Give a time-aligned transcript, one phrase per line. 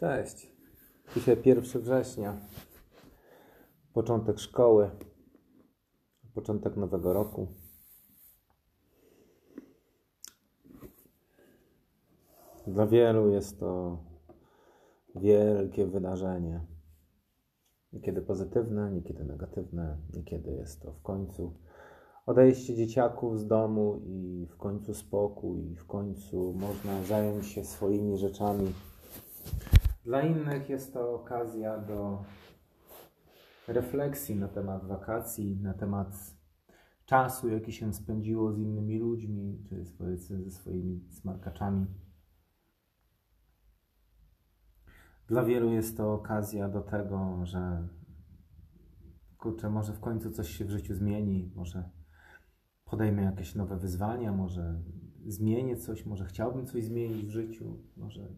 [0.00, 0.52] Cześć.
[1.14, 2.36] Dzisiaj 1 września.
[3.92, 4.90] Początek szkoły.
[6.34, 7.46] Początek nowego roku.
[12.66, 13.98] Dla wielu jest to
[15.14, 16.66] wielkie wydarzenie.
[17.92, 21.54] Niekiedy pozytywne, niekiedy negatywne, niekiedy jest to w końcu
[22.26, 28.18] odejście dzieciaków z domu i w końcu spokój, i w końcu można zająć się swoimi
[28.18, 28.72] rzeczami.
[30.10, 32.24] Dla innych jest to okazja do
[33.68, 36.36] refleksji na temat wakacji, na temat
[37.06, 41.86] czasu, jaki się spędziło z innymi ludźmi, czy ze swoimi smarkaczami.
[45.28, 47.88] Dla wielu jest to okazja do tego, że
[49.38, 51.90] kurczę, może w końcu coś się w życiu zmieni, może
[52.84, 54.82] podejmę jakieś nowe wyzwania, może
[55.26, 58.28] zmienię coś, może chciałbym coś zmienić w życiu, może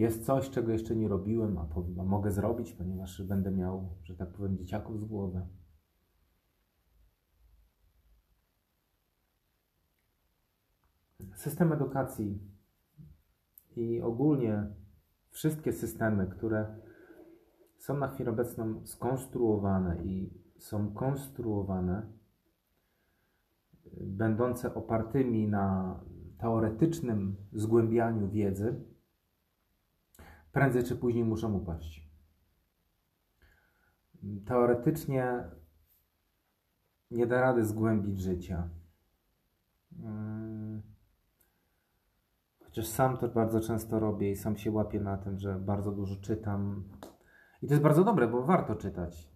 [0.00, 1.68] jest coś, czego jeszcze nie robiłem, a,
[2.00, 5.46] a mogę zrobić, ponieważ będę miał, że tak powiem, dzieciaków z głowy.
[11.34, 12.38] System edukacji
[13.76, 14.66] i ogólnie
[15.30, 16.76] wszystkie systemy, które
[17.78, 22.12] są na chwilę obecną skonstruowane i są konstruowane
[24.00, 26.00] będące opartymi na
[26.38, 28.89] teoretycznym zgłębianiu wiedzy,
[30.52, 32.10] prędzej czy później muszą upaść.
[34.46, 35.44] Teoretycznie
[37.10, 38.68] nie da rady zgłębić życia.
[40.02, 40.82] Hmm.
[42.64, 46.16] Chociaż sam to bardzo często robię i sam się łapię na tym, że bardzo dużo
[46.16, 46.84] czytam.
[47.62, 49.30] I to jest bardzo dobre, bo warto czytać.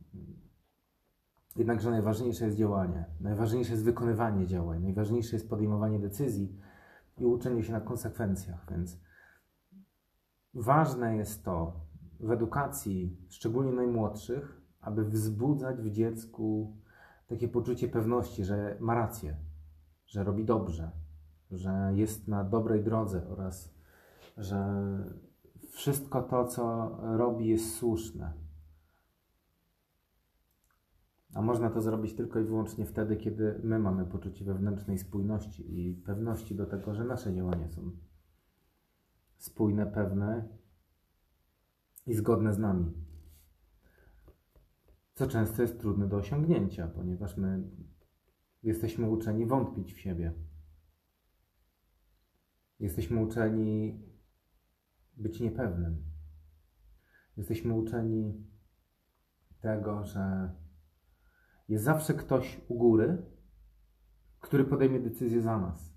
[1.56, 6.58] Jednakże najważniejsze jest działanie, najważniejsze jest wykonywanie działań, najważniejsze jest podejmowanie decyzji
[7.18, 8.66] i uczenie się na konsekwencjach.
[8.70, 9.00] Więc
[10.54, 11.80] ważne jest to
[12.20, 16.76] w edukacji, szczególnie najmłodszych, aby wzbudzać w dziecku
[17.26, 19.36] takie poczucie pewności, że ma rację,
[20.06, 20.90] że robi dobrze,
[21.50, 23.74] że jest na dobrej drodze oraz
[24.36, 24.84] że
[25.70, 28.32] wszystko to, co robi, jest słuszne.
[31.34, 35.94] A można to zrobić tylko i wyłącznie wtedy, kiedy my mamy poczucie wewnętrznej spójności i
[35.94, 37.90] pewności do tego, że nasze działania są
[39.44, 40.48] spójne, pewne
[42.06, 42.92] i zgodne z nami.
[45.14, 47.70] Co często jest trudne do osiągnięcia, ponieważ my
[48.62, 50.32] jesteśmy uczeni wątpić w siebie.
[52.80, 54.02] Jesteśmy uczeni
[55.16, 56.04] być niepewnym.
[57.36, 58.46] Jesteśmy uczeni
[59.60, 60.54] tego, że
[61.68, 63.22] jest zawsze ktoś u góry,
[64.40, 65.94] który podejmie decyzję za nas.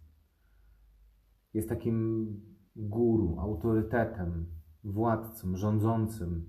[1.53, 2.46] Jest takim
[2.77, 4.45] guru, autorytetem,
[4.83, 6.45] władcą, rządzącym,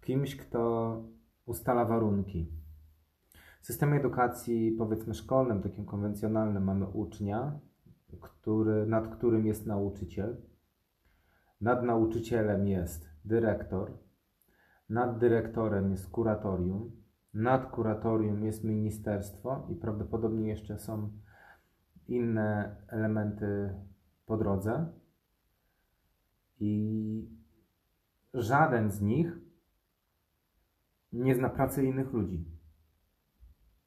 [0.00, 1.02] kimś, kto
[1.46, 2.52] ustala warunki.
[3.60, 7.60] W systemie edukacji, powiedzmy szkolnym, takim konwencjonalnym, mamy ucznia,
[8.20, 10.36] który, nad którym jest nauczyciel.
[11.60, 13.98] Nad nauczycielem jest dyrektor.
[14.88, 21.10] Nad dyrektorem jest kuratorium nad kuratorium jest ministerstwo i prawdopodobnie jeszcze są
[22.08, 23.74] inne elementy
[24.26, 24.86] po drodze.
[26.60, 27.28] I
[28.34, 29.38] żaden z nich
[31.12, 32.44] nie zna pracy innych ludzi.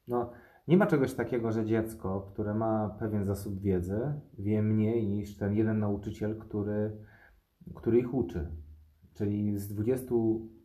[0.08, 0.32] No,
[0.68, 5.54] nie ma czegoś takiego, że dziecko, które ma pewien zasób wiedzy, wie mniej niż ten
[5.54, 6.98] jeden nauczyciel, który,
[7.76, 8.52] który ich uczy.
[9.14, 10.16] Czyli z 20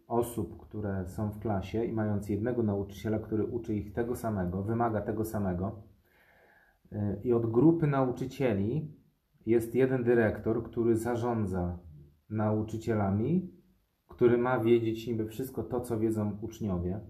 [0.06, 5.00] osób, które są w klasie i mając jednego nauczyciela, który uczy ich tego samego, wymaga
[5.00, 5.82] tego samego,
[6.92, 9.01] y, i od grupy nauczycieli
[9.46, 11.78] jest jeden dyrektor, który zarządza
[12.30, 13.50] nauczycielami,
[14.08, 17.00] który ma wiedzieć niby wszystko to, co wiedzą uczniowie,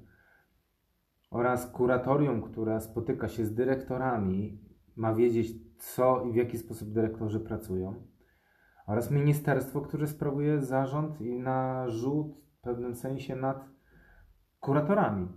[1.31, 4.61] oraz kuratorium, które spotyka się z dyrektorami,
[4.97, 5.49] ma wiedzieć,
[5.79, 7.95] co i w jaki sposób dyrektorzy pracują,
[8.87, 13.69] oraz ministerstwo, które sprawuje zarząd i narzut w pewnym sensie nad
[14.61, 15.29] kuratorami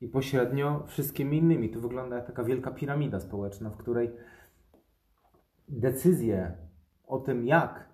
[0.00, 1.70] i pośrednio wszystkimi innymi.
[1.70, 4.10] To wygląda jak taka wielka piramida społeczna, w której
[5.68, 6.56] decyzje
[7.06, 7.88] o tym, jak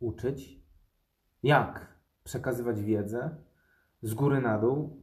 [0.00, 0.62] uczyć,
[1.42, 3.36] jak przekazywać wiedzę
[4.02, 5.02] z góry na dół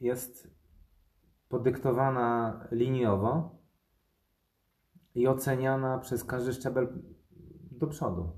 [0.00, 0.56] jest
[1.48, 3.58] podyktowana liniowo
[5.14, 6.88] i oceniana przez każdy szczebel
[7.70, 8.30] do przodu.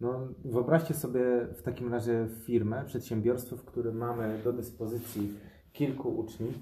[0.00, 5.38] No, wyobraźcie sobie w takim razie firmę, przedsiębiorstwo, w którym mamy do dyspozycji
[5.72, 6.54] kilku uczniów,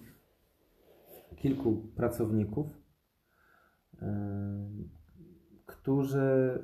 [1.37, 2.80] kilku pracowników,
[5.67, 6.58] którzy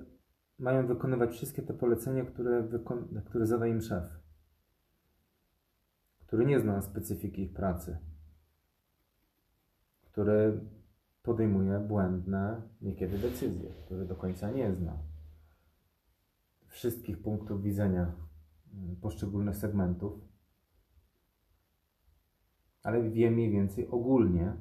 [0.58, 4.04] mają wykonywać wszystkie te polecenia, które, wykon- które zada im szef,
[6.20, 7.98] który nie zna specyfiki ich pracy,
[10.02, 10.60] który
[11.22, 14.98] podejmuje błędne niekiedy decyzje, który do końca nie zna
[16.68, 18.12] wszystkich punktów widzenia
[18.74, 20.20] mm, poszczególnych segmentów,
[22.82, 24.56] ale wie mniej więcej ogólnie,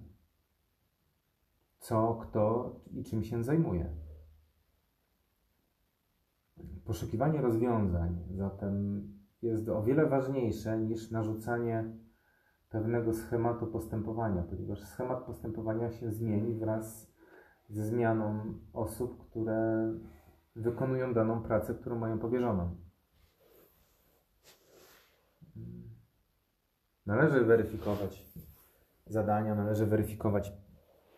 [1.86, 3.96] co, kto i czym się zajmuje.
[6.86, 9.04] Poszukiwanie rozwiązań zatem
[9.42, 11.98] jest o wiele ważniejsze niż narzucanie
[12.70, 17.14] pewnego schematu postępowania, ponieważ schemat postępowania się zmieni wraz
[17.70, 19.94] ze zmianą osób, które
[20.56, 22.76] wykonują daną pracę, którą mają powierzoną.
[27.06, 28.26] Należy weryfikować
[29.08, 30.66] zadania, należy weryfikować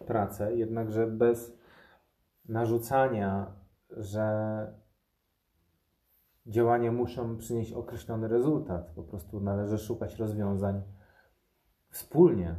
[0.07, 1.57] pracę, jednakże bez
[2.45, 3.56] narzucania,
[3.89, 4.27] że
[6.45, 8.92] działania muszą przynieść określony rezultat.
[8.95, 10.81] Po prostu należy szukać rozwiązań
[11.89, 12.56] wspólnie.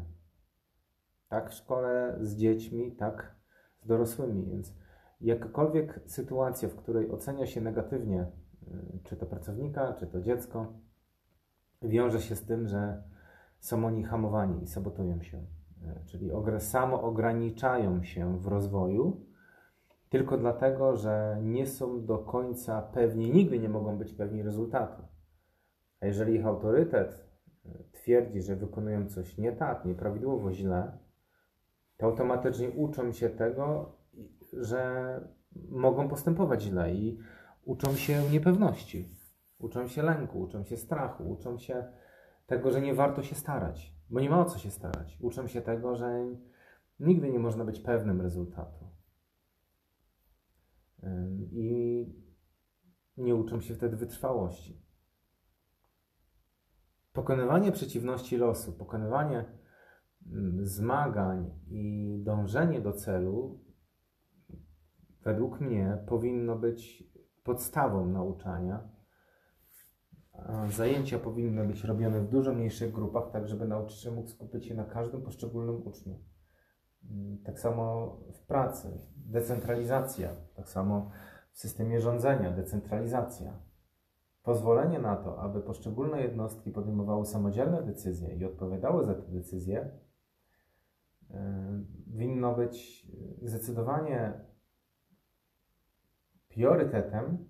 [1.28, 3.36] Tak w szkole z dziećmi, tak
[3.78, 4.46] z dorosłymi.
[4.46, 4.74] Więc
[5.20, 8.26] jakakolwiek sytuacja, w której ocenia się negatywnie,
[8.62, 10.72] y, czy to pracownika, czy to dziecko,
[11.82, 13.02] wiąże się z tym, że
[13.58, 15.57] są oni hamowani i sabotują się.
[15.82, 19.28] Y, czyli samo ograniczają się w rozwoju,
[20.08, 25.02] tylko dlatego, że nie są do końca pewni, nigdy nie mogą być pewni rezultatu.
[26.00, 27.28] A jeżeli ich autorytet
[27.66, 30.98] e, twierdzi, że wykonują coś nie tak, nieprawidłowo, źle,
[31.96, 33.92] to automatycznie uczą się tego,
[34.52, 35.20] że
[35.69, 37.19] mogą postępować źle i
[37.64, 39.14] uczą się niepewności,
[39.58, 41.84] uczą się lęku, uczą się strachu, uczą się
[42.46, 45.19] tego, że nie warto się starać, bo nie ma o co się starać.
[45.20, 46.26] Uczą się tego, że
[47.00, 48.88] nigdy nie można być pewnym rezultatu
[51.52, 52.06] i
[53.16, 54.82] nie uczą się wtedy wytrwałości.
[57.12, 59.44] Pokonywanie przeciwności losu, pokonywanie
[60.62, 63.64] zmagań i dążenie do celu,
[65.25, 67.05] według mnie, powinno być
[67.43, 68.88] podstawą nauczania.
[70.70, 74.85] Zajęcia powinny być robione w dużo mniejszych grupach, tak żeby nauczyciel mógł skupić się na
[74.85, 76.19] każdym poszczególnym uczniu.
[77.44, 81.11] Tak samo w pracy, decentralizacja, tak samo
[81.52, 83.52] w systemie rządzenia, decentralizacja.
[84.43, 89.91] Pozwolenie na to, aby poszczególne jednostki podejmowały samodzielne decyzje i odpowiadały za te decyzje,
[91.31, 93.06] e, winno być
[93.43, 94.32] zdecydowanie
[96.49, 97.49] priorytetem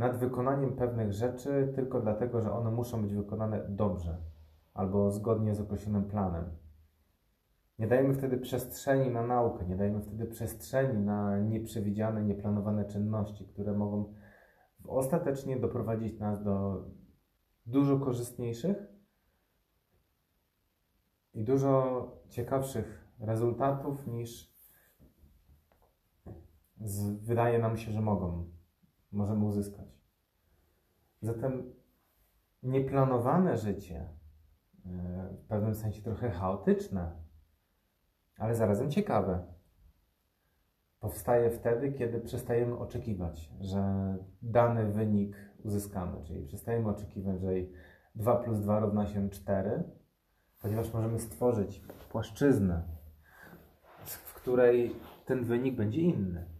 [0.00, 4.18] nad wykonaniem pewnych rzeczy tylko dlatego, że one muszą być wykonane dobrze
[4.74, 6.44] albo zgodnie z określonym planem.
[7.78, 13.72] Nie dajemy wtedy przestrzeni na naukę, nie dajemy wtedy przestrzeni na nieprzewidziane, nieplanowane czynności, które
[13.72, 14.14] mogą
[14.88, 16.84] ostatecznie doprowadzić nas do
[17.66, 18.76] dużo korzystniejszych
[21.34, 24.54] i dużo ciekawszych rezultatów niż
[27.20, 28.59] wydaje nam się, że mogą,
[29.12, 30.00] możemy uzyskać.
[31.22, 31.72] Zatem
[32.62, 34.08] nieplanowane życie,
[34.86, 37.12] e, w pewnym sensie trochę chaotyczne,
[38.38, 39.46] ale zarazem ciekawe.
[41.00, 47.50] Powstaje wtedy, kiedy przestajemy oczekiwać, że dany wynik uzyskamy, czyli przestajemy oczekiwać, że
[48.14, 49.84] 2 plus 2 równa się 4,
[50.62, 52.82] ponieważ możemy stworzyć płaszczyznę,
[54.04, 54.96] w której
[55.26, 56.59] ten wynik będzie inny.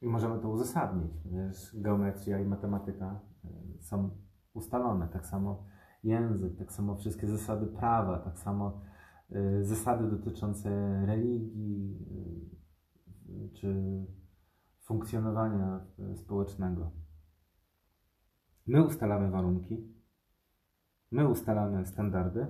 [0.00, 4.10] I możemy to uzasadnić, ponieważ geometria i matematyka y, są
[4.54, 5.08] ustalone.
[5.08, 5.64] Tak samo
[6.04, 8.80] język, tak samo wszystkie zasady prawa, tak samo
[9.32, 10.70] Y, zasady dotyczące
[11.06, 11.98] religii
[13.28, 13.76] y, czy
[14.80, 15.80] funkcjonowania
[16.16, 16.90] społecznego.
[18.66, 19.94] My ustalamy warunki,
[21.10, 22.46] my ustalamy standardy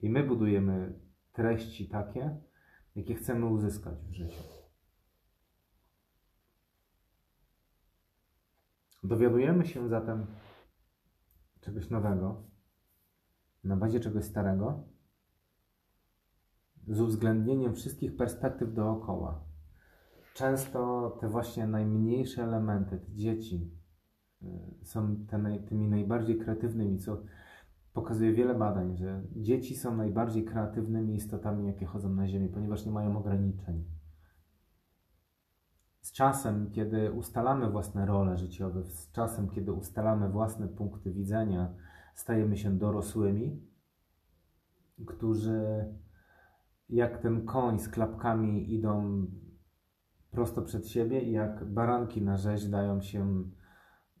[0.00, 1.00] i my budujemy
[1.32, 2.36] treści takie,
[2.94, 4.61] jakie chcemy uzyskać w życiu.
[9.02, 10.26] Dowiadujemy się zatem
[11.60, 12.42] czegoś nowego
[13.64, 14.84] na bazie czegoś starego
[16.88, 19.44] z uwzględnieniem wszystkich perspektyw dookoła.
[20.34, 23.70] Często te właśnie najmniejsze elementy, te dzieci,
[24.42, 24.46] y,
[24.82, 27.22] są te, tymi najbardziej kreatywnymi, co
[27.92, 32.92] pokazuje wiele badań, że dzieci są najbardziej kreatywnymi istotami, jakie chodzą na Ziemi, ponieważ nie
[32.92, 33.84] mają ograniczeń.
[36.12, 41.74] Z czasem, kiedy ustalamy własne role życiowe, z czasem, kiedy ustalamy własne punkty widzenia,
[42.14, 43.66] stajemy się dorosłymi,
[45.06, 45.84] którzy
[46.88, 49.26] jak ten koń z klapkami idą
[50.30, 53.44] prosto przed siebie jak baranki na rzeź dają się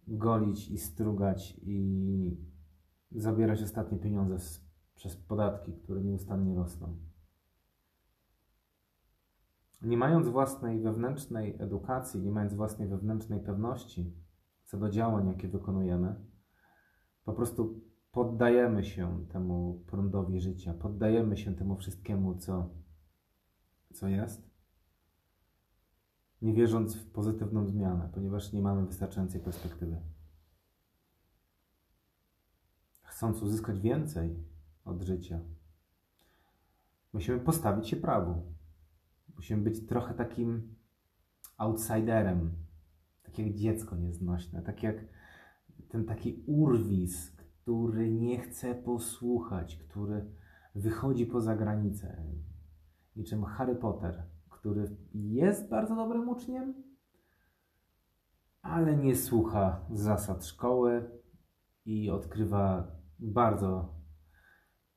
[0.06, 2.36] golić i strugać i
[3.10, 7.11] zabierać ostatnie pieniądze z, przez podatki, które nieustannie rosną.
[9.82, 14.22] Nie mając własnej wewnętrznej edukacji, nie mając własnej wewnętrznej pewności
[14.72, 16.14] co do działań, jakie wykonujemy,
[17.24, 17.80] po prostu
[18.12, 22.70] poddajemy się temu prądowi życia, poddajemy się temu wszystkiemu, co,
[23.92, 24.50] co jest,
[26.42, 30.00] nie wierząc w pozytywną zmianę, ponieważ nie mamy wystarczającej perspektywy.
[33.02, 34.44] Chcąc uzyskać więcej
[34.84, 35.40] od życia,
[37.12, 38.52] musimy postawić się prawu.
[39.36, 40.74] Musimy być trochę takim
[41.56, 42.52] outsiderem,
[43.22, 44.96] tak jak dziecko nieznośne, tak jak
[45.88, 50.24] ten taki urwis, który nie chce posłuchać, który
[50.74, 52.24] wychodzi poza granicę.
[53.16, 56.74] Niczym Harry Potter, który jest bardzo dobrym uczniem,
[58.62, 61.10] ale nie słucha zasad szkoły
[61.84, 62.86] i odkrywa
[63.18, 63.94] bardzo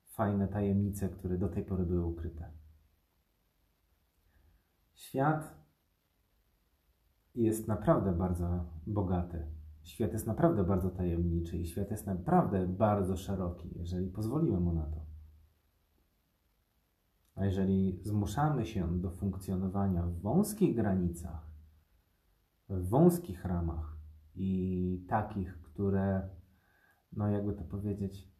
[0.06, 2.55] fajne tajemnice, które do tej pory były ukryte.
[5.06, 5.56] Świat
[7.36, 9.46] jest naprawdę bardzo bogaty.
[9.84, 14.86] Świat jest naprawdę bardzo tajemniczy i świat jest naprawdę bardzo szeroki, jeżeli pozwolimy mu na
[14.86, 15.06] to.
[17.36, 21.48] A jeżeli zmuszamy się do funkcjonowania w wąskich granicach,
[22.70, 23.98] w wąskich ramach
[24.36, 26.30] i takich, które,
[27.12, 28.32] no jakby to powiedzieć,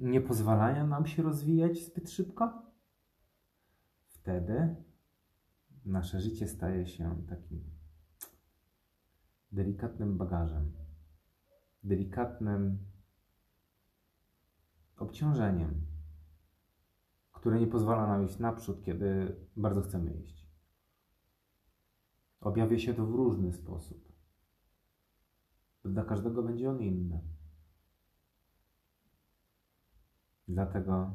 [0.00, 2.62] nie pozwalają nam się rozwijać zbyt szybko,
[4.08, 4.76] wtedy
[5.84, 7.64] nasze życie staje się takim
[9.52, 10.72] delikatnym bagażem,
[11.82, 12.78] delikatnym
[14.96, 15.86] obciążeniem,
[17.32, 20.50] które nie pozwala nam iść naprzód, kiedy bardzo chcemy iść.
[22.40, 24.12] Objawia się to w różny sposób.
[25.84, 27.20] Dla każdego będzie on inny.
[30.48, 31.14] Dlatego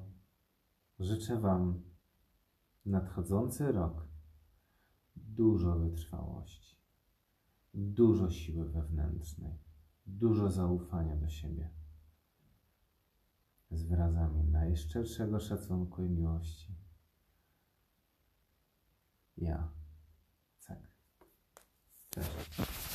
[0.99, 1.83] życzę Wam
[2.85, 4.14] nadchodzący rok
[5.35, 6.77] dużo wytrwałości,
[7.73, 9.59] dużo siły wewnętrznej,
[10.05, 11.69] dużo zaufania do siebie
[13.71, 16.75] z wyrazami najszczerszego szacunku i miłości.
[19.37, 19.71] Ja.
[20.67, 20.79] Tak.
[22.09, 22.94] Cześć.